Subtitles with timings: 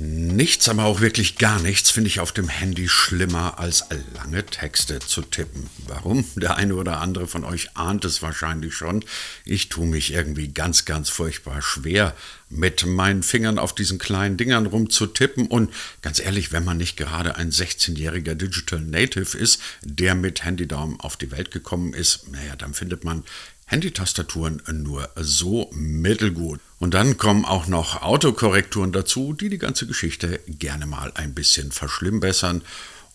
[0.00, 3.84] Nichts, aber auch wirklich gar nichts finde ich auf dem Handy schlimmer als
[4.14, 5.68] lange Texte zu tippen.
[5.88, 6.24] Warum?
[6.36, 9.04] Der eine oder andere von euch ahnt es wahrscheinlich schon.
[9.44, 12.14] Ich tue mich irgendwie ganz, ganz furchtbar schwer,
[12.48, 15.48] mit meinen Fingern auf diesen kleinen Dingern rumzutippen.
[15.48, 21.00] Und ganz ehrlich, wenn man nicht gerade ein 16-jähriger Digital Native ist, der mit Handydaumen
[21.00, 23.24] auf die Welt gekommen ist, naja, dann findet man
[23.68, 26.60] Handytastaturen nur so mittelgut.
[26.78, 31.70] Und dann kommen auch noch Autokorrekturen dazu, die die ganze Geschichte gerne mal ein bisschen
[31.70, 32.62] verschlimmbessern.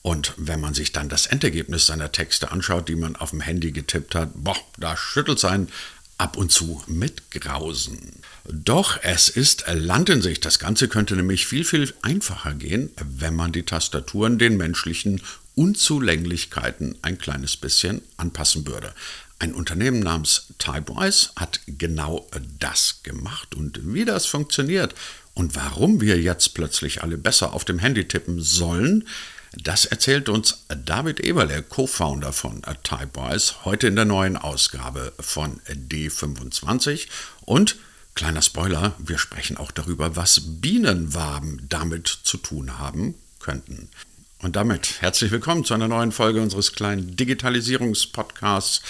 [0.03, 3.71] Und wenn man sich dann das Endergebnis seiner Texte anschaut, die man auf dem Handy
[3.71, 5.70] getippt hat, boah, da schüttelt es einen
[6.17, 8.22] ab und zu mit Grausen.
[8.45, 10.39] Doch es ist Land in sich.
[10.39, 15.22] Das Ganze könnte nämlich viel, viel einfacher gehen, wenn man die Tastaturen den menschlichen
[15.55, 18.94] Unzulänglichkeiten ein kleines bisschen anpassen würde.
[19.43, 22.25] Ein Unternehmen namens Typewise hat genau
[22.59, 24.95] das gemacht und wie das funktioniert
[25.33, 29.05] und warum wir jetzt plötzlich alle besser auf dem Handy tippen sollen,
[29.52, 37.09] das erzählt uns David Eberle, Co-Founder von Typewise, heute in der neuen Ausgabe von D25
[37.41, 37.75] und
[38.16, 43.89] kleiner Spoiler, wir sprechen auch darüber, was Bienenwaben damit zu tun haben könnten.
[44.44, 48.81] Und damit herzlich willkommen zu einer neuen Folge unseres kleinen Digitalisierungspodcasts.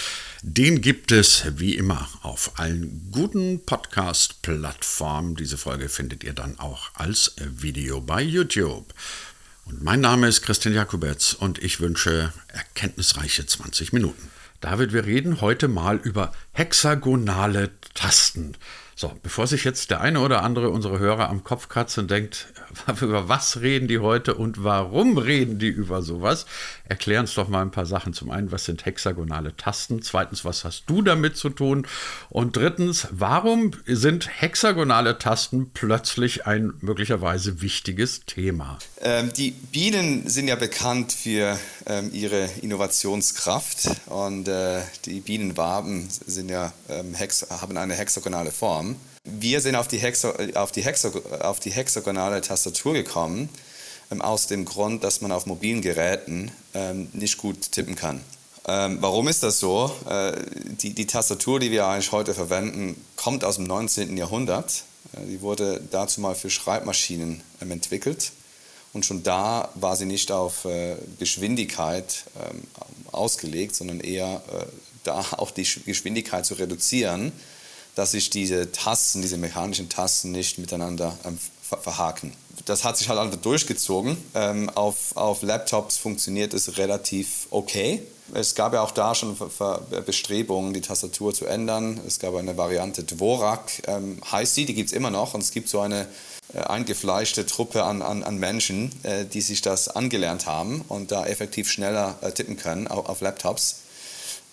[0.41, 5.35] Den gibt es wie immer auf allen guten Podcast-Plattformen.
[5.35, 8.95] Diese Folge findet ihr dann auch als Video bei YouTube.
[9.65, 14.31] Und mein Name ist Christian Jakubetz und ich wünsche erkenntnisreiche 20 Minuten.
[14.59, 18.57] David, wir reden heute mal über hexagonale Tasten.
[18.95, 22.47] So, bevor sich jetzt der eine oder andere unserer Hörer am Kopf kratzt und denkt,
[23.01, 26.45] über was reden die heute und warum reden die über sowas,
[26.87, 28.13] erklär uns doch mal ein paar Sachen.
[28.13, 30.01] Zum einen, was sind hexagonale Tasten?
[30.01, 31.87] Zweitens, was hast du damit zu tun?
[32.29, 38.77] Und drittens, warum sind hexagonale Tasten plötzlich ein möglicherweise wichtiges Thema?
[39.01, 41.57] Ähm, die Bienen sind ja bekannt für
[41.87, 47.15] ähm, ihre Innovationskraft und äh, die Bienenwaben sind ja, ähm,
[47.49, 48.82] haben eine hexagonale Form.
[48.83, 48.95] Form.
[49.23, 53.49] Wir sind auf die, Hexo auf die, Hexo auf die hexagonale Tastatur gekommen,
[54.11, 58.21] ähm, aus dem Grund, dass man auf mobilen Geräten ähm, nicht gut tippen kann.
[58.67, 59.91] Ähm, warum ist das so?
[60.09, 60.33] Äh,
[60.81, 64.15] die, die Tastatur, die wir eigentlich heute verwenden, kommt aus dem 19.
[64.17, 64.83] Jahrhundert.
[65.13, 68.31] Äh, die wurde dazu mal für Schreibmaschinen ähm, entwickelt.
[68.91, 72.61] Und schon da war sie nicht auf äh, Geschwindigkeit ähm,
[73.11, 74.65] ausgelegt, sondern eher äh,
[75.03, 77.31] da auch die Geschwindigkeit zu reduzieren
[77.95, 82.33] dass sich diese Tasten, diese mechanischen Tasten nicht miteinander ähm, verhaken.
[82.65, 84.17] Das hat sich halt einfach durchgezogen.
[84.35, 88.01] Ähm, auf, auf Laptops funktioniert es relativ okay.
[88.33, 89.37] Es gab ja auch da schon
[90.05, 91.99] Bestrebungen, die Tastatur zu ändern.
[92.07, 95.33] Es gab eine Variante Dvorak, ähm, heißt sie, die gibt es immer noch.
[95.33, 96.07] Und es gibt so eine
[96.53, 101.25] äh, eingefleischte Truppe an, an, an Menschen, äh, die sich das angelernt haben und da
[101.25, 103.82] effektiv schneller äh, tippen können auf, auf Laptops.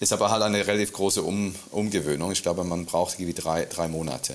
[0.01, 2.33] Ist aber halt eine relativ große um Umgewöhnung.
[2.33, 4.35] Ich glaube, man braucht irgendwie drei, drei Monate.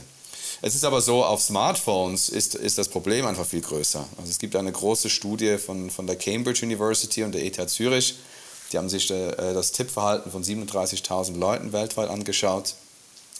[0.61, 4.07] Es ist aber so, auf Smartphones ist, ist das Problem einfach viel größer.
[4.17, 8.15] Also es gibt eine große Studie von, von der Cambridge University und der ETH Zürich.
[8.71, 12.75] Die haben sich äh, das Tippverhalten von 37.000 Leuten weltweit angeschaut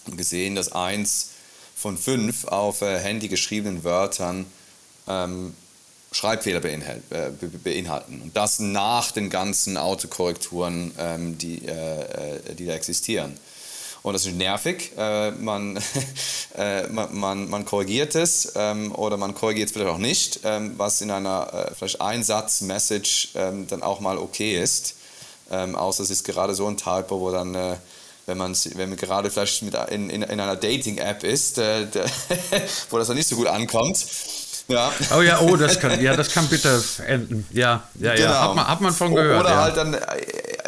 [0.07, 1.29] und gesehen, dass eins
[1.75, 4.45] von fünf auf äh, Handy geschriebenen Wörtern
[5.07, 5.55] ähm,
[6.15, 7.29] Schreibfehler äh,
[7.63, 8.21] beinhalten.
[8.21, 13.37] Und das nach den ganzen Autokorrekturen, ähm, die, äh, äh, die da existieren.
[14.01, 14.93] Und das ist nervig.
[14.97, 15.77] Äh, man,
[16.57, 21.01] äh, man, man, korrigiert es ähm, oder man korrigiert es vielleicht auch nicht, ähm, was
[21.01, 24.95] in einer vielleicht Einsatz-Message ähm, dann auch mal okay ist.
[25.51, 27.77] Ähm, außer es ist gerade so ein Typo, wo dann
[28.27, 31.85] wenn man, wenn man gerade vielleicht mit in, in, in einer Dating-App ist, äh,
[32.89, 34.03] wo das dann nicht so gut ankommt,
[34.67, 34.91] ja.
[35.15, 37.45] Oh ja, oh, das kann, ja, das kann bitter enden.
[37.51, 38.27] Ja, ja, genau.
[38.27, 38.41] ja.
[38.41, 39.41] Hat man, hat man von gehört.
[39.41, 39.61] Oder ja.
[39.61, 39.99] halt dann äh,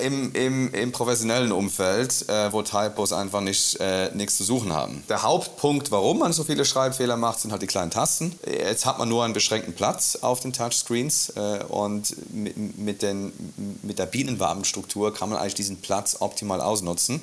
[0.02, 5.04] im, im, im professionellen Umfeld, äh, wo Typos einfach nicht, äh, nichts zu suchen haben.
[5.10, 8.38] Der Hauptpunkt, warum man so viele Schreibfehler macht, sind halt die kleinen Tasten.
[8.46, 13.34] Jetzt hat man nur einen beschränkten Platz auf den Touchscreens äh, und mit, mit, den,
[13.82, 17.22] mit der Bienenwabenstruktur kann man eigentlich diesen Platz optimal ausnutzen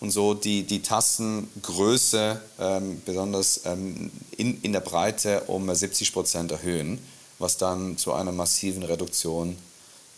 [0.00, 6.52] und so die, die Tastengröße ähm, besonders ähm, in, in der Breite um 70 Prozent
[6.52, 6.98] erhöhen,
[7.38, 9.56] was dann zu einer massiven Reduktion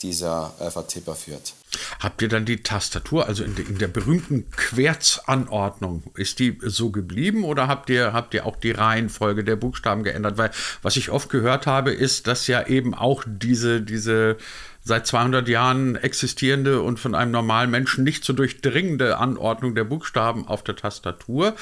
[0.02, 1.54] dieser äh, Vertipper führt.
[2.00, 6.90] Habt ihr dann die Tastatur, also in, de, in, der berühmten Querzanordnung, ist die so
[6.90, 10.38] geblieben oder habt ihr, habt ihr auch die Reihenfolge der Buchstaben geändert?
[10.38, 10.50] Weil
[10.82, 14.38] was ich oft gehört habe, ist, dass ja eben auch diese, diese
[14.88, 20.48] seit 200 Jahren existierende und von einem normalen Menschen nicht zu durchdringende Anordnung der Buchstaben
[20.48, 21.54] auf der Tastatur.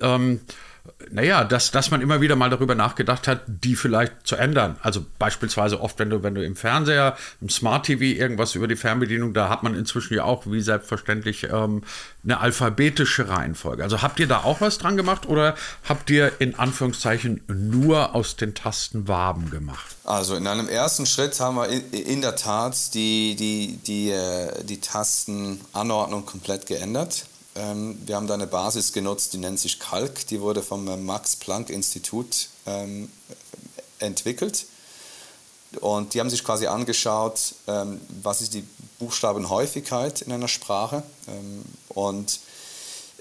[0.00, 0.40] Ähm,
[1.10, 4.76] naja, dass, dass man immer wieder mal darüber nachgedacht hat, die vielleicht zu ändern.
[4.82, 8.76] Also beispielsweise oft, wenn du, wenn du im Fernseher, im Smart TV irgendwas über die
[8.76, 11.82] Fernbedienung, da hat man inzwischen ja auch, wie selbstverständlich, ähm,
[12.22, 13.82] eine alphabetische Reihenfolge.
[13.82, 15.54] Also habt ihr da auch was dran gemacht oder
[15.88, 19.96] habt ihr in Anführungszeichen nur aus den Tasten Waben gemacht?
[20.04, 24.80] Also in einem ersten Schritt haben wir in, der Tat die, die, die, äh, die
[24.80, 27.24] Tastenanordnung komplett geändert.
[27.56, 30.26] Ähm, wir haben da eine Basis genutzt, die nennt sich Kalk.
[30.26, 33.10] Die wurde vom äh, Max-Planck-Institut ähm,
[33.98, 34.66] entwickelt.
[35.80, 38.64] Und die haben sich quasi angeschaut, ähm, was ist die
[38.98, 41.02] Buchstabenhäufigkeit in einer Sprache.
[41.28, 42.40] Ähm, und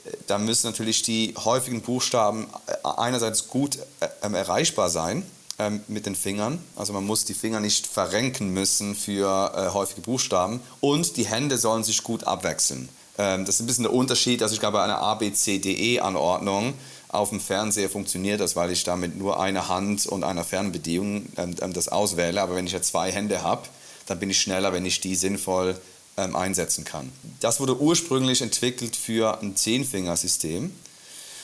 [0.05, 5.25] äh, da müssen natürlich die häufigen Buchstaben äh, einerseits gut äh, ähm, erreichbar sein
[5.59, 6.63] ähm, mit den Fingern.
[6.75, 10.61] Also man muss die Finger nicht verrenken müssen für äh, häufige Buchstaben.
[10.79, 12.89] Und die Hände sollen sich gut abwechseln.
[13.17, 14.41] Ähm, das ist ein bisschen der Unterschied.
[14.41, 16.73] Also ich glaube, bei einer ABCDE-Anordnung
[17.09, 21.55] auf dem Fernseher funktioniert das, weil ich damit nur eine Hand und einer Fernbedienung ähm,
[21.61, 22.41] ähm, das auswähle.
[22.41, 23.67] Aber wenn ich ja zwei Hände habe,
[24.07, 25.79] dann bin ich schneller, wenn ich die sinnvoll
[26.15, 27.11] einsetzen kann.
[27.39, 30.71] Das wurde ursprünglich entwickelt für ein Zehnfingersystem,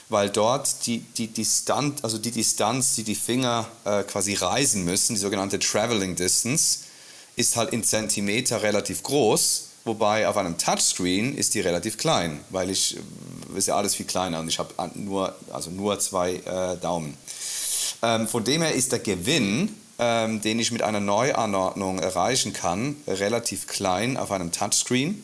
[0.10, 5.16] weil dort die, die, Distanz, also die Distanz, die die Finger äh, quasi reisen müssen,
[5.16, 6.82] die sogenannte Traveling Distance,
[7.36, 12.70] ist halt in Zentimeter relativ groß Wobei auf einem Touchscreen ist die relativ klein, weil
[12.70, 12.98] ich
[13.56, 17.18] ist ja alles viel kleiner und ich habe nur, also nur zwei äh, Daumen.
[18.02, 22.96] Ähm, von dem her ist der Gewinn, ähm, den ich mit einer Neuanordnung erreichen kann,
[23.08, 25.24] relativ klein auf einem Touchscreen.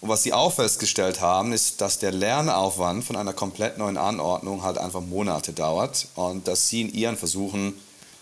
[0.00, 4.62] Und was sie auch festgestellt haben, ist, dass der Lernaufwand von einer komplett neuen Anordnung
[4.62, 7.74] halt einfach Monate dauert und dass sie in ihren Versuchen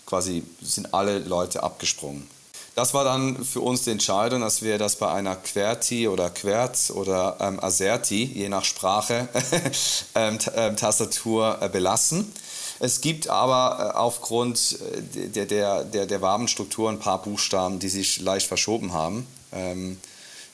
[0.05, 2.27] quasi sind alle Leute abgesprungen.
[2.73, 6.91] Das war dann für uns die Entscheidung, dass wir das bei einer QWERTY oder QWERTZ
[6.91, 9.27] oder ähm, ASERTY, je nach Sprache,
[10.15, 12.31] ähm, ähm, Tastatur äh, belassen.
[12.79, 14.79] Es gibt aber äh, aufgrund
[15.15, 19.27] äh, der, der, der, der Wabenstruktur ein paar Buchstaben, die sich leicht verschoben haben.
[19.51, 19.99] Ähm,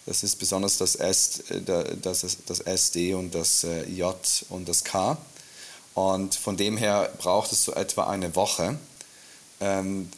[0.08, 1.62] das ist besonders das, S, äh,
[2.02, 4.16] das, das SD und das J
[4.50, 5.18] und das K.
[5.94, 8.78] Und von dem her braucht es so etwa eine Woche,
[9.60, 10.10] ähm,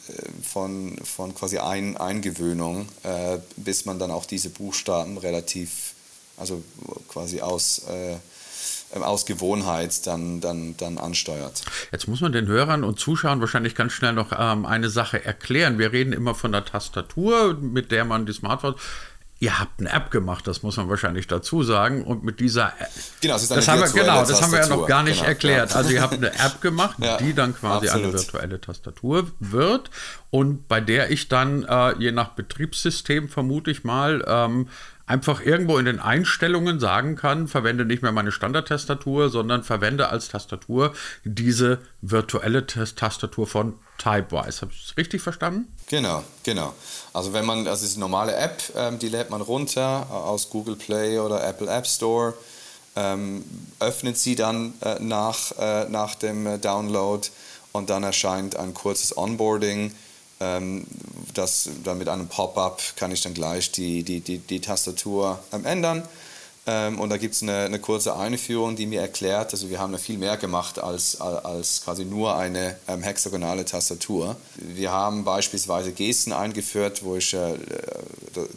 [0.43, 5.93] von, von quasi ein, Eingewöhnung, äh, bis man dann auch diese Buchstaben relativ,
[6.37, 6.61] also
[7.07, 8.17] quasi aus, äh,
[8.99, 11.63] aus Gewohnheit dann, dann, dann ansteuert.
[11.91, 15.77] Jetzt muss man den Hörern und Zuschauern wahrscheinlich ganz schnell noch ähm, eine Sache erklären.
[15.77, 18.79] Wir reden immer von der Tastatur, mit der man die Smartphones
[19.41, 22.03] Ihr habt eine App gemacht, das muss man wahrscheinlich dazu sagen.
[22.03, 22.89] Und mit dieser App.
[23.21, 25.19] Genau, das, ist eine das haben wir, genau, das haben wir ja noch gar nicht
[25.19, 25.75] genau, erklärt.
[25.75, 28.07] Also ihr habt eine App gemacht, ja, die dann quasi absolut.
[28.07, 29.89] eine virtuelle Tastatur wird
[30.29, 34.67] und bei der ich dann, äh, je nach Betriebssystem vermute ich mal, ähm,
[35.09, 40.27] einfach irgendwo in den Einstellungen sagen kann, verwende nicht mehr meine Standardtastatur, sondern verwende als
[40.27, 40.93] Tastatur
[41.23, 44.61] diese virtuelle Tastatur von Typewise.
[44.61, 45.67] Habe ich das richtig verstanden?
[45.87, 46.75] Genau, genau.
[47.13, 50.75] Also wenn man, also ist eine normale App, ähm, die lädt man runter aus Google
[50.75, 52.33] Play oder Apple App Store,
[52.95, 53.43] ähm,
[53.79, 57.27] öffnet sie dann äh, nach, äh, nach dem äh, Download
[57.71, 59.93] und dann erscheint ein kurzes Onboarding
[60.39, 60.85] ähm,
[61.33, 65.65] das, dann mit einem Pop-up kann ich dann gleich die, die, die, die Tastatur ähm,
[65.65, 66.03] ändern.
[66.69, 69.97] Ähm, und da gibt es eine, eine, kurze Einführung, die mir erklärt, also wir haben
[69.97, 74.35] viel mehr gemacht als, als quasi nur eine ähm, hexagonale Tastatur.
[74.55, 77.55] Wir haben beispielsweise Gesten eingeführt, wo ich äh,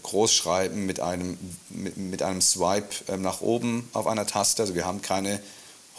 [0.03, 1.39] Großschreiben mit einem,
[1.71, 5.41] mit, mit einem Swipe ähm, nach oben auf einer Taste, also wir haben keine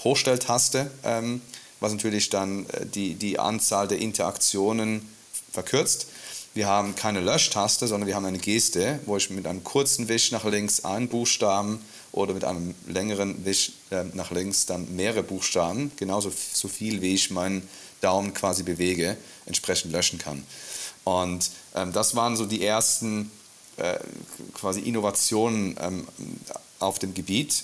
[0.03, 1.41] Hochstelltaste, ähm,
[1.79, 5.09] was natürlich dann äh, die, die Anzahl der Interaktionen
[5.51, 6.07] verkürzt.
[6.55, 10.31] Wir haben keine Löschtaste, sondern wir haben eine Geste, wo ich mit einem kurzen Wisch
[10.31, 15.91] nach links einen Buchstaben oder mit einem längeren Wisch äh, nach links dann mehrere Buchstaben,
[15.95, 17.67] genauso so viel wie ich meinen
[18.01, 19.17] Daumen quasi bewege,
[19.47, 20.45] entsprechend löschen kann.
[21.03, 23.31] Und ähm, das waren so die ersten
[23.77, 23.97] äh,
[24.53, 26.07] quasi Innovationen ähm,
[26.77, 27.63] auf dem Gebiet.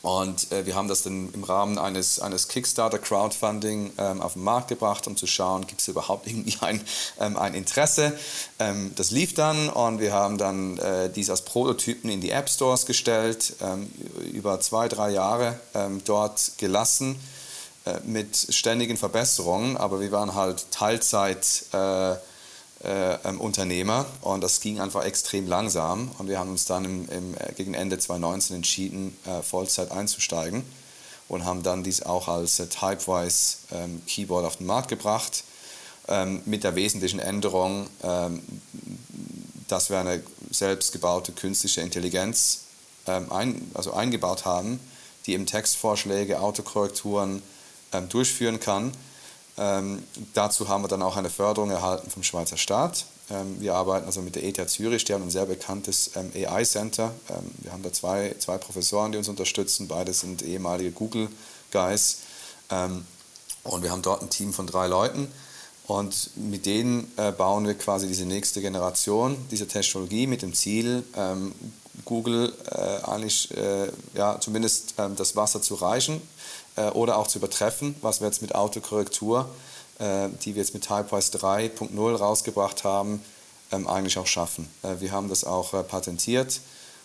[0.00, 4.68] Und äh, wir haben das dann im Rahmen eines, eines Kickstarter-Crowdfunding ähm, auf den Markt
[4.68, 6.80] gebracht, um zu schauen, gibt es überhaupt irgendwie ein,
[7.18, 8.16] ähm, ein Interesse.
[8.60, 12.48] Ähm, das lief dann und wir haben dann äh, dies als Prototypen in die App
[12.48, 13.90] Stores gestellt, ähm,
[14.32, 17.18] über zwei, drei Jahre ähm, dort gelassen
[17.84, 21.64] äh, mit ständigen Verbesserungen, aber wir waren halt Teilzeit
[22.84, 24.06] äh, äh, ähm, Unternehmer.
[24.20, 26.12] Und das ging einfach extrem langsam.
[26.18, 30.62] Und wir haben uns dann im, im, äh, gegen Ende 2019 entschieden, äh, Vollzeit einzusteigen
[31.28, 35.42] und haben dann dies auch als äh, Typewise ähm, Keyboard auf den Markt gebracht.
[36.06, 38.42] Ähm, mit der wesentlichen Änderung, ähm,
[39.66, 42.60] dass wir eine selbstgebaute künstliche Intelligenz
[43.06, 44.80] ähm, ein, also eingebaut haben,
[45.26, 47.42] die eben Textvorschläge, Autokorrekturen
[47.92, 48.92] ähm, durchführen kann.
[49.58, 50.02] Ähm,
[50.34, 53.06] dazu haben wir dann auch eine Förderung erhalten vom Schweizer Staat.
[53.30, 57.12] Ähm, wir arbeiten also mit der ETH Zürich, die haben ein sehr bekanntes ähm, AI-Center.
[57.28, 59.88] Ähm, wir haben da zwei, zwei Professoren, die uns unterstützen.
[59.88, 62.18] Beide sind ehemalige Google-Guys.
[62.70, 63.04] Ähm,
[63.64, 65.30] und wir haben dort ein Team von drei Leuten.
[65.88, 71.02] Und mit denen äh, bauen wir quasi diese nächste Generation dieser Technologie mit dem Ziel,
[71.16, 71.54] ähm,
[72.04, 76.20] Google äh, eigentlich äh, ja, zumindest ähm, das Wasser zu reichen
[76.94, 79.48] oder auch zu übertreffen, was wir jetzt mit Autokorrektur,
[79.98, 83.20] die wir jetzt mit Typewise 3.0 rausgebracht haben,
[83.72, 84.70] ähm, eigentlich auch schaffen.
[85.00, 86.60] Wir haben das auch patentiert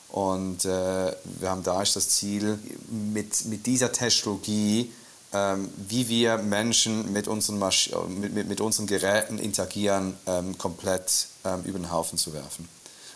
[0.10, 1.16] und wir
[1.50, 4.92] haben da das Ziel, mit, mit dieser Technologie
[5.34, 11.28] ähm, wie wir Menschen mit unseren, Masch mit, mit, mit unseren Geräten interagieren, ähm, komplett
[11.44, 12.70] ähm, über den Haufen zu werfen.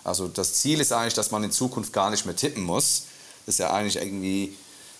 [0.04, 3.04] Also das Ziel ist eigentlich, dass man in Zukunft gar nicht mehr tippen muss.
[3.46, 4.56] Das ist ja eigentlich irgendwie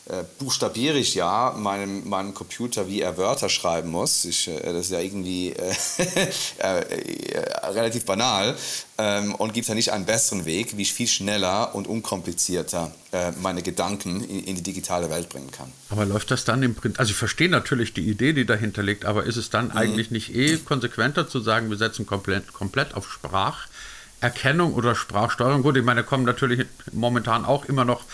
[0.10, 4.24] äh, buchstabiere ich ja meinem, meinem Computer, wie er Wörter schreiben muss.
[4.24, 5.52] Ich, äh, das ist ja irgendwie
[6.60, 8.56] äh, äh, relativ banal
[8.98, 13.32] ähm, und gibt ja nicht einen besseren Weg, wie ich viel schneller und unkomplizierter äh,
[13.42, 15.72] meine Gedanken in, in, die digitale Welt bringen kann.
[15.90, 19.04] Aber läuft das dann im Prinzip, also ich verstehe natürlich die Idee, die dahinter liegt,
[19.04, 19.78] aber ist es dann mhm.
[19.78, 25.64] eigentlich nicht eh konsequenter zu sagen, wir setzen komplett, komplett auf Spracherkennung oder Sprachsteuerung?
[25.64, 28.06] Gut, ich meine, da kommen natürlich momentan auch immer noch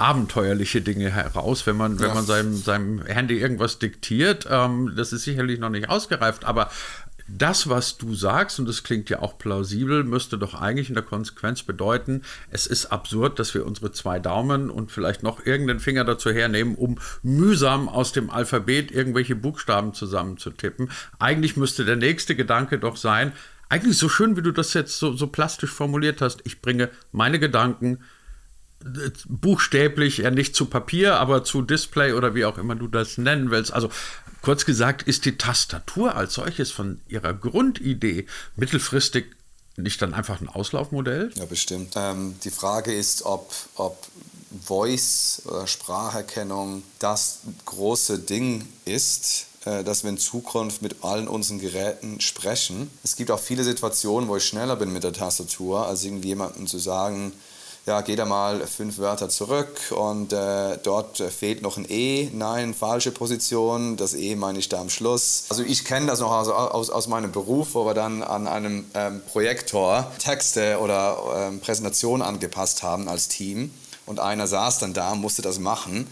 [0.00, 2.02] abenteuerliche Dinge heraus, wenn man, ja.
[2.02, 4.46] wenn man seinem, seinem Handy irgendwas diktiert.
[4.50, 6.70] Ähm, das ist sicherlich noch nicht ausgereift, aber
[7.28, 11.04] das, was du sagst, und das klingt ja auch plausibel, müsste doch eigentlich in der
[11.04, 16.04] Konsequenz bedeuten, es ist absurd, dass wir unsere zwei Daumen und vielleicht noch irgendeinen Finger
[16.04, 20.90] dazu hernehmen, um mühsam aus dem Alphabet irgendwelche Buchstaben zusammenzutippen.
[21.18, 23.32] Eigentlich müsste der nächste Gedanke doch sein,
[23.68, 27.38] eigentlich so schön, wie du das jetzt so, so plastisch formuliert hast, ich bringe meine
[27.38, 28.00] Gedanken
[29.28, 33.50] buchstäblich, ja nicht zu Papier, aber zu Display oder wie auch immer du das nennen
[33.50, 33.72] willst.
[33.72, 33.90] Also
[34.42, 39.26] kurz gesagt, ist die Tastatur als solches von ihrer Grundidee mittelfristig
[39.76, 41.30] nicht dann einfach ein Auslaufmodell?
[41.36, 41.94] Ja, bestimmt.
[41.96, 44.06] Ähm, die Frage ist, ob, ob
[44.64, 51.60] Voice oder Spracherkennung das große Ding ist, äh, dass wir in Zukunft mit allen unseren
[51.60, 52.90] Geräten sprechen.
[53.04, 56.66] Es gibt auch viele Situationen, wo ich schneller bin mit der Tastatur, als irgendwie jemandem
[56.66, 57.32] zu sagen,
[57.86, 62.28] ja, geh da mal fünf Wörter zurück und äh, dort fehlt noch ein E.
[62.32, 65.44] Nein, falsche Position, das E meine ich da am Schluss.
[65.48, 68.84] Also ich kenne das noch aus, aus, aus meinem Beruf, wo wir dann an einem
[68.94, 73.72] ähm, Projektor Texte oder ähm, Präsentationen angepasst haben als Team
[74.06, 76.06] und einer saß dann da musste das machen.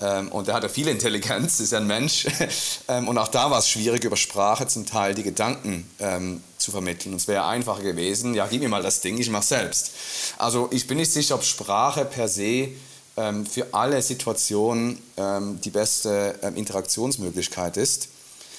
[0.00, 2.26] Ähm, und der hatte viel Intelligenz, ist ja ein Mensch.
[2.88, 6.70] ähm, und auch da war es schwierig, über Sprache zum Teil die Gedanken ähm, zu
[6.70, 7.12] vermitteln.
[7.12, 9.90] Und es wäre einfacher gewesen, ja, gib mir mal das Ding, ich mache selbst.
[10.36, 12.68] Also ich bin nicht sicher, ob Sprache per se
[13.16, 18.08] ähm, für alle Situationen ähm, die beste ähm, Interaktionsmöglichkeit ist.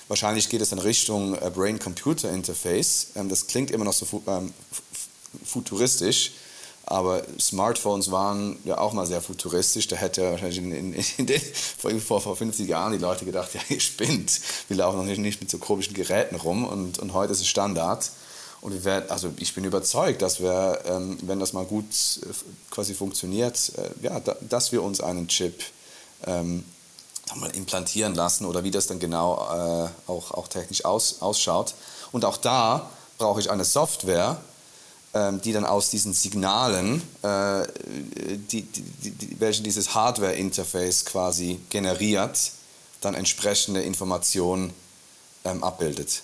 [0.09, 3.11] Wahrscheinlich geht es in Richtung äh, Brain-Computer-Interface.
[3.29, 4.21] Das klingt immer noch so fu
[5.45, 6.31] futuristisch.
[6.89, 9.87] Aber Smartphones waren ja auch mal sehr futuristisch.
[9.87, 11.41] Da hätte wahrscheinlich in, in, in den,
[11.99, 14.39] vor, vor 50 Jahren die Leute gedacht, ja, ihr spinnt.
[14.67, 16.65] Wir laufen noch nicht, nicht mit so komischen Geräten rum.
[16.65, 18.09] Und, und heute ist es Standard.
[18.61, 21.85] Und wir werden, also ich bin überzeugt, dass wir, ähm, wenn das mal gut
[22.23, 22.33] äh,
[22.71, 25.63] quasi funktioniert, äh, ja, da, dass wir uns einen Chip
[26.25, 26.65] ähm,
[27.35, 31.75] mal implantieren lassen oder wie das dann genau äh, auch, auch technisch aus, ausschaut.
[32.11, 34.41] Und auch da brauche ich eine Software,
[35.13, 37.63] die dann aus diesen Signalen, äh,
[38.51, 42.51] die, die, die, welche dieses Hardware-Interface quasi generiert,
[43.01, 44.73] dann entsprechende Informationen
[45.45, 46.21] ähm, abbildet.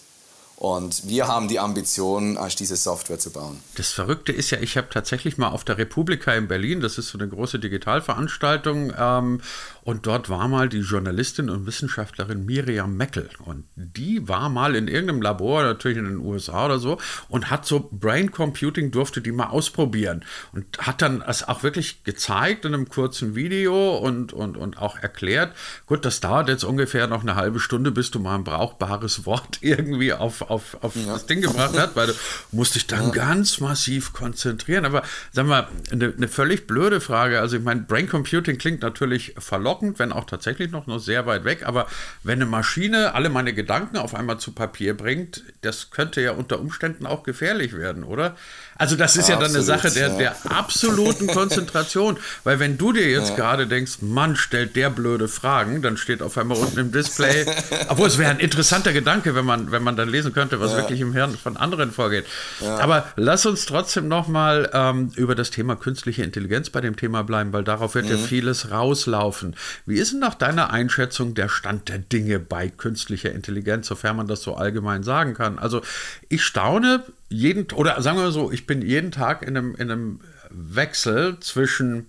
[0.58, 3.60] Und wir haben die Ambition, diese Software zu bauen.
[3.76, 7.10] Das Verrückte ist ja, ich habe tatsächlich mal auf der Republika in Berlin, das ist
[7.10, 9.42] so eine große Digitalveranstaltung, ähm,
[9.86, 13.30] und dort war mal die Journalistin und Wissenschaftlerin Miriam Meckel.
[13.46, 16.98] Und die war mal in irgendeinem Labor, natürlich in den USA oder so,
[17.30, 20.26] und hat so Brain Computing, durfte die mal ausprobieren.
[20.54, 24.98] Und hat dann das auch wirklich gezeigt in einem kurzen Video und, und, und auch
[24.98, 25.54] erklärt,
[25.86, 29.60] gut, das dauert jetzt ungefähr noch eine halbe Stunde, bis du mal ein brauchbares Wort
[29.62, 31.14] irgendwie auf auf, auf ja.
[31.14, 32.14] das Ding gebracht hat, weil du
[32.52, 33.10] musst dich dann ja.
[33.10, 34.86] ganz massiv konzentrieren.
[34.86, 37.40] Aber sag mal, eine, eine völlig blöde Frage.
[37.40, 41.44] Also ich meine, Brain Computing klingt natürlich verlockend, wenn auch tatsächlich noch, noch sehr weit
[41.44, 41.66] weg.
[41.66, 41.88] Aber
[42.24, 46.60] wenn eine Maschine alle meine Gedanken auf einmal zu Papier bringt, das könnte ja unter
[46.60, 48.36] Umständen auch gefährlich werden, oder?
[48.78, 50.18] Also das ist ja, ja dann eine Sache der, ja.
[50.18, 52.18] der absoluten Konzentration.
[52.44, 53.36] Weil wenn du dir jetzt ja.
[53.36, 57.46] gerade denkst, Mann, stellt der blöde Fragen, dann steht auf einmal unten im Display,
[57.88, 61.00] obwohl es wäre ein interessanter Gedanke, wenn man, wenn man dann lesen könnte, was wirklich
[61.00, 62.26] im Hirn von anderen vorgeht.
[62.62, 67.54] Aber lass uns trotzdem nochmal ähm, über das Thema künstliche Intelligenz bei dem Thema bleiben,
[67.54, 68.12] weil darauf wird mhm.
[68.12, 69.56] ja vieles rauslaufen.
[69.86, 74.28] Wie ist denn nach deiner Einschätzung der Stand der Dinge bei künstlicher Intelligenz, sofern man
[74.28, 75.60] das so allgemein sagen kann?
[75.60, 75.82] Also
[76.30, 79.92] ich staune jeden, oder sagen wir mal so, ich bin jeden Tag in einem, in
[79.92, 82.08] einem Wechsel zwischen,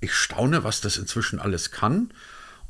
[0.00, 2.10] ich staune, was das inzwischen alles kann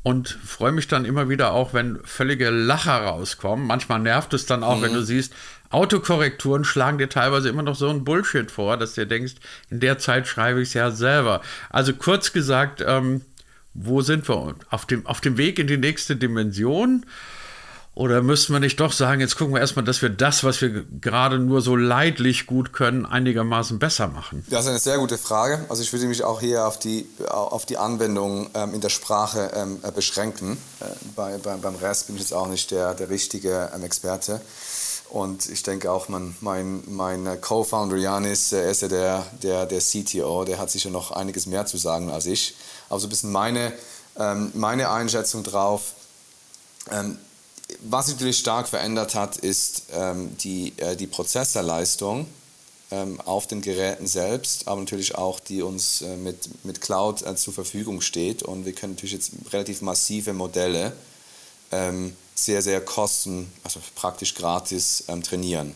[0.03, 3.67] und freue mich dann immer wieder auch, wenn völlige Lacher rauskommen.
[3.67, 4.83] Manchmal nervt es dann auch, mhm.
[4.83, 5.33] wenn du siehst,
[5.69, 9.33] Autokorrekturen schlagen dir teilweise immer noch so ein Bullshit vor, dass du dir denkst,
[9.69, 11.41] in der Zeit schreibe ich es ja selber.
[11.69, 13.21] Also kurz gesagt, ähm,
[13.73, 14.55] wo sind wir?
[14.69, 17.05] Auf dem, auf dem Weg in die nächste Dimension?
[17.97, 20.85] Oder müssen wir nicht doch sagen, jetzt gucken wir erstmal, dass wir das, was wir
[21.01, 24.45] gerade nur so leidlich gut können, einigermaßen besser machen?
[24.51, 25.65] Das ist eine sehr gute Frage.
[25.67, 29.49] Also ich würde mich auch hier auf die, auf die Anwendung ähm, in der Sprache
[29.55, 30.59] ähm, äh, beschränken.
[30.79, 30.83] Äh,
[31.15, 34.41] bei, bei, beim Rest bin ich jetzt auch nicht der, der richtige ähm, Experte.
[35.09, 39.65] Und ich denke auch, man, mein, mein äh, Co-Founder Janis, er ist ja der, der,
[39.65, 42.57] der CTO, der hat sicher noch einiges mehr zu sagen als ich.
[42.89, 43.73] Aber so ein bisschen meine,
[44.19, 45.93] ähm, meine Einschätzung drauf.
[47.81, 52.27] Was sich natürlich stark verändert hat, ist ähm, die, äh, die Prozessorleistung
[52.91, 57.35] ähm, auf den Geräten selbst, aber natürlich auch die uns äh, mit, mit Cloud äh,
[57.35, 58.43] zur Verfügung steht.
[58.43, 60.93] Und wir können natürlich jetzt relativ massive Modelle
[61.71, 65.75] ähm, sehr, sehr kosten, also praktisch gratis ähm, trainieren.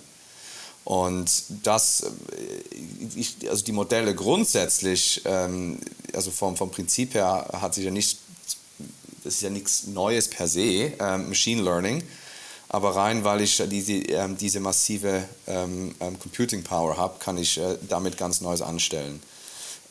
[0.84, 1.30] Und
[1.64, 2.76] das, äh,
[3.16, 5.80] ich, also die Modelle grundsätzlich, ähm,
[6.14, 8.20] also vom, vom Prinzip her hat sich ja nicht
[9.32, 12.04] das ist ja nichts Neues per se, ähm, Machine Learning,
[12.68, 17.58] aber rein, weil ich diese, ähm, diese massive ähm, ähm, Computing Power habe, kann ich
[17.58, 19.24] äh, damit ganz Neues anstellen.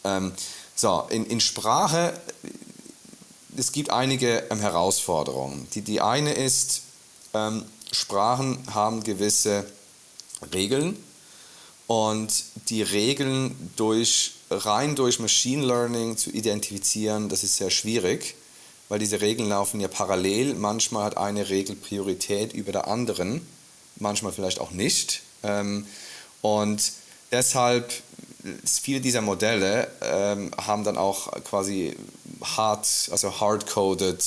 [0.05, 0.33] Ähm,
[0.77, 2.21] so, in, in Sprache,
[3.57, 5.67] es gibt einige ähm, Herausforderungen.
[5.73, 6.83] Die, die eine ist,
[7.93, 9.65] Sprachen haben gewisse
[10.53, 10.97] Regeln
[11.87, 18.35] und die Regeln durch, rein durch Machine Learning zu identifizieren, das ist sehr schwierig
[18.91, 20.55] weil diese Regeln laufen ja parallel.
[20.55, 23.47] Manchmal hat eine Regel Priorität über der anderen,
[23.97, 25.23] manchmal vielleicht auch nicht.
[25.45, 25.87] Ähm,
[26.43, 26.93] und
[27.31, 27.93] deshalb,
[28.65, 31.97] viele dieser Modelle ähm, haben dann auch quasi
[32.43, 34.25] hart, also hard-coded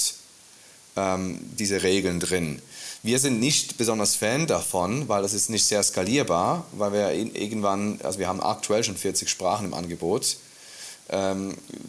[0.96, 2.62] ähm, diese Regeln drin.
[3.02, 8.00] Wir sind nicht besonders Fan davon, weil das ist nicht sehr skalierbar, weil wir irgendwann,
[8.02, 10.38] also wir haben aktuell schon 40 Sprachen im Angebot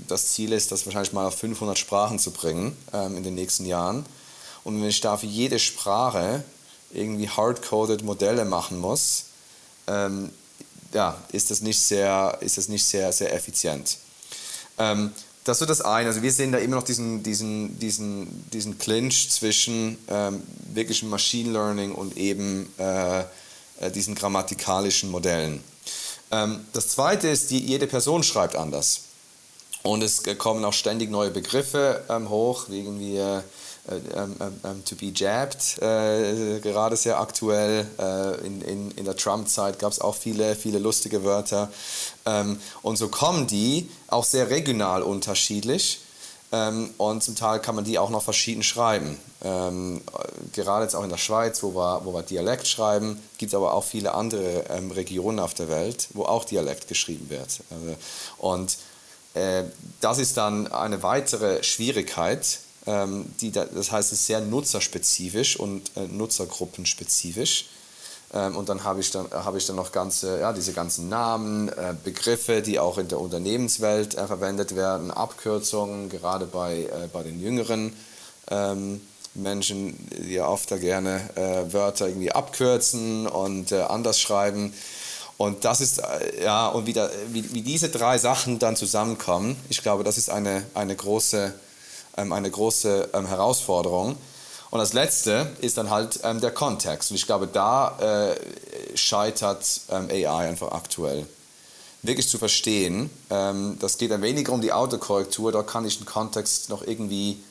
[0.08, 3.66] das Ziel ist, das wahrscheinlich mal auf 500 Sprachen zu bringen ähm, in den nächsten
[3.66, 4.04] Jahren.
[4.64, 6.44] Und wenn ich da für jede Sprache
[6.92, 9.26] irgendwie hardcoded Modelle machen muss,
[9.86, 10.30] ähm,
[10.92, 13.98] ja, ist das nicht sehr, ist das nicht sehr, sehr effizient.
[14.78, 15.12] Ähm,
[15.44, 16.08] das so das eine.
[16.08, 21.52] Also wir sehen da immer noch diesen, diesen, diesen, diesen Clinch zwischen ähm, wirklichem Machine
[21.52, 23.24] Learning und eben äh, äh
[23.92, 25.62] diesen grammatikalischen Modellen.
[26.30, 29.02] Ähm, das zweite ist, die, jede Person schreibt anders.
[29.84, 33.42] Und es kommen auch ständig neue Begriffe ähm, hoch, wie irgendwie äh,
[34.14, 37.86] ähm, ähm, ähm, to be jabbed, äh, gerade sehr aktuell.
[37.98, 41.70] Äh, in, in, in der Trump-Zeit gab es auch viele, viele lustige Wörter.
[42.24, 46.00] Ähm, und so kommen die auch sehr regional unterschiedlich.
[46.50, 49.18] Ähm, und zum Teil kann man die auch noch verschieden schreiben.
[50.54, 53.74] Gerade jetzt auch in der Schweiz, wo wir, wo wir Dialekt schreiben, gibt es aber
[53.74, 54.64] auch viele andere
[54.96, 57.60] Regionen auf der Welt, wo auch Dialekt geschrieben wird.
[57.70, 57.94] Also,
[58.38, 58.93] und äh,
[60.00, 62.60] das ist dann eine weitere Schwierigkeit.
[62.86, 67.66] Ähm, die, das heißt, es ist sehr nutzerspezifisch und äh, nutzergruppenspezifisch.
[68.32, 71.68] Ähm, und dann habe ich, dann, hab ich dann noch ganze, ja, diese ganzen Namen,
[71.68, 77.94] äh, Begriffe, die auch in der Unternehmenswelt verwendet werden, Abkürzungen, gerade bei, bei den jüngeren
[78.50, 79.00] ähm,
[79.34, 81.20] Menschen, die ja oft da gerne
[81.70, 84.72] Wörter irgendwie abkürzen und anders schreiben.
[85.36, 86.94] Und das ist, äh, ja, und wie,
[87.32, 91.52] wie, wie, diese drei Sachen dann zusammenkommen, ich glaube, das ist eine, eine große,
[92.16, 94.16] ähm, eine große ähm, Herausforderung.
[94.70, 97.10] Und das Letzte ist dann halt ähm, der Kontext.
[97.10, 101.26] Und ich glaube, da äh, scheitert ähm, AI einfach aktuell.
[102.02, 106.06] Wirklich zu verstehen, ähm, das geht dann weniger um die Autokorrektur, da kann ich den
[106.06, 107.42] Kontext noch irgendwie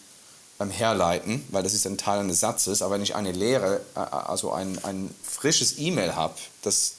[0.60, 2.82] ähm, herleiten, weil das ist ein Teil eines Satzes.
[2.82, 6.96] Aber wenn ich eine leere, äh, also ein, ein frisches E-Mail habe, das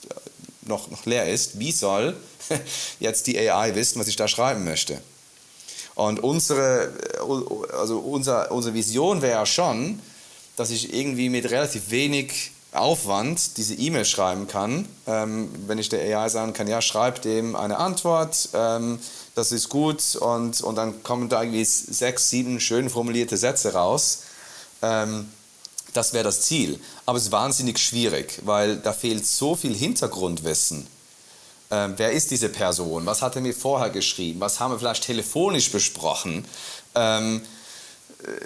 [0.67, 2.17] noch, noch leer ist, wie soll
[3.01, 5.01] jetzt die AI wissen, was ich da schreiben möchte?
[5.95, 6.93] Und unsere,
[7.79, 10.01] also unser, unsere Vision wäre ja schon,
[10.57, 14.89] dass ich irgendwie mit relativ wenig Aufwand diese E-Mail schreiben kann.
[15.07, 18.99] Ähm, wenn ich der AI sagen kann, ja, schreib dem eine Antwort, ähm,
[19.37, 24.23] das ist gut und, und dann kommen da irgendwie sechs, sieben schön formulierte Sätze raus.
[24.83, 25.29] Ähm,
[25.95, 26.79] Das wäre das Ziel.
[27.07, 30.87] Aber es ist wahnsinnig schwierig, weil da fehlt so viel Hintergrundwissen.
[31.71, 33.07] Ähm, wer ist diese Person?
[33.07, 34.41] Was hat er mir vorher geschrieben?
[34.41, 36.45] Was haben wir vielleicht telefonisch besprochen?
[36.95, 37.41] Ähm,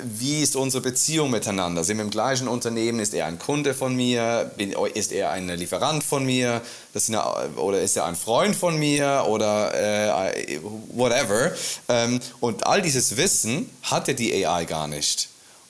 [0.02, 1.84] wie ist unsere Beziehung miteinander?
[1.84, 3.00] Sind wir im gleichen Unternehmen?
[3.00, 4.50] Ist er ein Kunde von mir?
[4.94, 6.60] ist er ein Lieferant von mir?
[6.94, 7.22] Eine,
[7.56, 9.24] oder ist er ein Freund von mir?
[9.28, 10.60] Oder äh,
[10.92, 11.52] whatever.
[11.88, 15.28] Ähm, und all dieses Wissen hatte die AI gar nicht.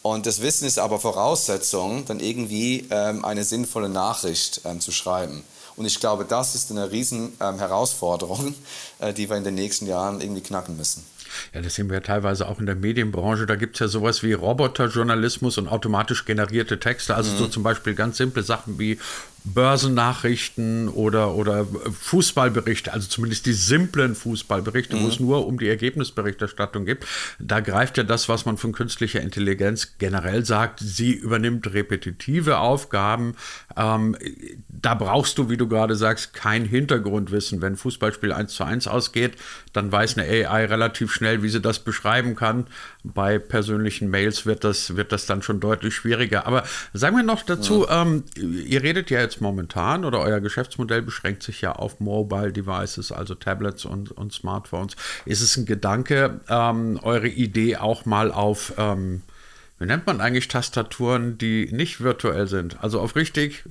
[0.09, 5.45] Und das Wissen ist aber Voraussetzung, dann irgendwie ähm, eine sinnvolle Nachricht ähm, zu schreiben.
[5.77, 8.55] Und ich glaube, das ist eine riesen ähm, Herausforderung,
[9.01, 11.05] äh, die wir in den nächsten Jahren irgendwie knacken müssen.
[11.53, 13.45] Ja, das sehen wir ja teilweise auch in der Medienbranche.
[13.45, 17.15] Da gibt es ja sowas wie Roboterjournalismus und automatisch generierte Texte.
[17.15, 17.37] Also mhm.
[17.37, 18.99] so zum Beispiel ganz simple Sachen wie
[19.45, 25.03] Börsennachrichten oder, oder Fußballberichte, also zumindest die simplen Fußballberichte, mhm.
[25.03, 27.05] wo es nur um die Ergebnisberichterstattung geht,
[27.39, 33.35] da greift ja das, was man von künstlicher Intelligenz generell sagt, sie übernimmt repetitive Aufgaben.
[33.77, 34.17] Ähm,
[34.69, 37.61] da brauchst du, wie du gerade sagst, kein Hintergrundwissen.
[37.61, 39.33] Wenn ein Fußballspiel 1 zu 1 ausgeht,
[39.73, 42.67] dann weiß eine AI relativ schnell, wie sie das beschreiben kann.
[43.05, 46.47] Bei persönlichen Mails wird das, wird das dann schon deutlich schwieriger.
[46.47, 48.03] Aber sagen wir noch dazu, ja.
[48.03, 53.13] ähm, ihr redet ja jetzt momentan oder euer Geschäftsmodell beschränkt sich ja auf Mobile Devices,
[53.13, 54.97] also Tablets und, und Smartphones.
[55.25, 59.23] Ist es ein Gedanke, ähm, eure Idee auch mal auf, ähm,
[59.79, 63.65] wie nennt man eigentlich Tastaturen, die nicht virtuell sind, also auf richtig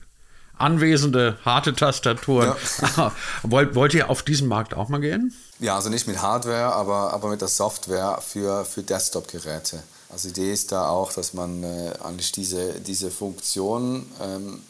[0.58, 2.56] anwesende, harte Tastaturen.
[2.96, 3.12] Ja.
[3.44, 5.34] wollt, wollt ihr auf diesen Markt auch mal gehen?
[5.60, 9.84] Ja, also nicht mit Hardware, aber, aber mit der Software für, für Desktop-Geräte.
[10.10, 14.62] Also die Idee ist da auch, dass man äh, eigentlich diese, diese Funktion ähm,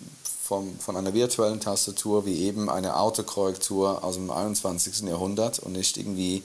[0.47, 5.01] vom, von einer virtuellen Tastatur wie eben eine Autokorrektur aus dem 21.
[5.01, 6.41] Jahrhundert und nicht irgendwie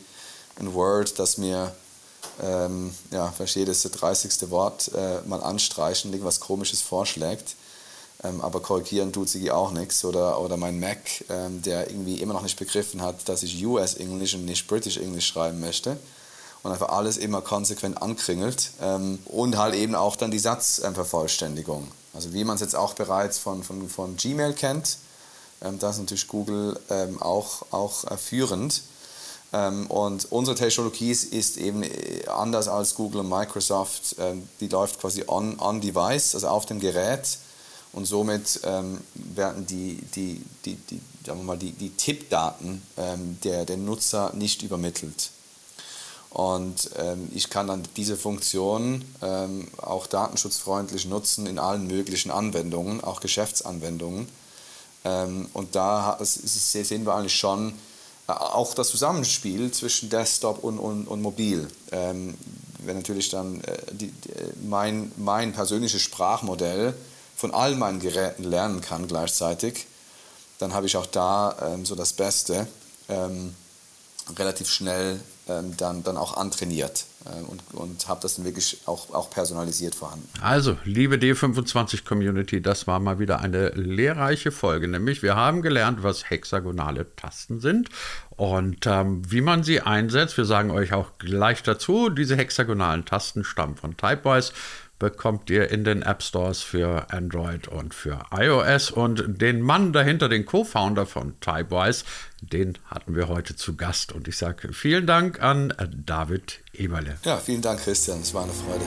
[0.57, 1.73] ein Word, das mir,
[2.43, 4.51] ähm, ja, verstehe das 30.
[4.51, 7.55] Wort äh, mal anstreichen, irgendwas Komisches vorschlägt.
[8.25, 10.05] Ähm, aber korrigieren tut sie auch nichts.
[10.05, 13.95] Oder, oder mein Mac, ähm, der irgendwie immer noch nicht begriffen hat, dass ich US
[13.95, 15.97] English und nicht British English schreiben möchte.
[16.65, 18.73] Und einfach alles immer konsequent ankringelt.
[18.81, 21.89] Ähm, und halt eben auch dann die Satzvervollständigung.
[22.15, 24.99] Also wie man es jetzt auch bereits von, von, von Gmail kennt,
[25.63, 28.83] ähm, da ist natürlich Google ähm, auch, auch äh, führend.
[29.53, 34.17] Ähm, und unsere Technologie ist eben äh, anders als Google und Microsoft.
[34.19, 37.39] Ähm, die läuft quasi on, on device, also auf dem Gerät
[37.93, 43.39] und somit ähm, werden die, die, die, die, sagen wir mal, die, die Tippdaten ähm,
[43.45, 45.31] der, der Nutzer nicht übermittelt.
[46.33, 53.05] Und ähm, ich kann dann diese Funktion ähm, auch datenschutzfreundlich nutzen in allen möglichen Anwendungen,
[53.05, 54.29] auch Geschäftsanwendungen.
[55.05, 57.75] Ähm, und da sehen wir eigentlich schon
[58.29, 61.69] äh, auch das Zusammenspiel zwischen Desktop und, und, und Mobil.
[61.91, 62.35] Ähm,
[62.79, 64.31] wenn natürlich dann äh, die, die,
[64.65, 66.95] mein, mein persönliches Sprachmodell
[67.37, 69.87] von all meinen Geräten lernen kann gleichzeitig,
[70.59, 72.67] dann habe ich auch da ähm, so das Beste
[73.11, 73.55] ähm,
[74.39, 79.31] relativ schnell dann, dann auch antrainiert äh, und, und habe das dann wirklich auch, auch
[79.31, 80.29] personalisiert vorhanden.
[80.41, 86.31] Also, liebe D25-Community, das war mal wieder eine lehrreiche Folge, nämlich wir haben gelernt, was
[86.31, 87.89] hexagonale Tasten sind
[88.37, 90.37] und ähm, wie man sie einsetzt.
[90.37, 94.53] Wir sagen euch auch gleich dazu, diese hexagonalen Tasten stammen von Typewise
[95.03, 98.93] bekommt ihr in den App Stores für Android und für iOS.
[98.93, 102.05] Und den Mann dahinter, den Co-Founder von Typewise,
[102.41, 104.13] den hatten wir heute zu Gast.
[104.13, 105.75] Und ich sage vielen Dank an
[106.07, 107.19] David Eberle.
[107.25, 108.21] Ja, vielen Dank, Christian.
[108.21, 108.85] Es war eine Freude.